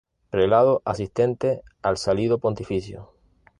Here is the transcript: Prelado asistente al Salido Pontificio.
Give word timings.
Prelado 0.31 0.81
asistente 0.83 1.61
al 1.83 1.95
Salido 1.99 2.39
Pontificio. 2.39 3.11